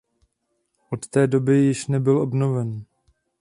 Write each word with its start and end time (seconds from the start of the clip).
Od 0.89 1.07
té 1.07 1.27
doby 1.27 1.57
již 1.57 1.87
nebyl 1.87 2.17
obnoven. 2.17 2.83